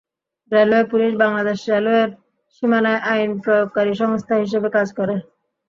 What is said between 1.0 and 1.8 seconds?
Bangladesh